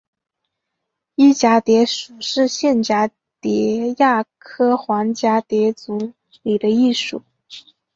[1.15, 7.21] 漪蛱蝶属是线蛱蝶亚科环蛱蝶族里的一属。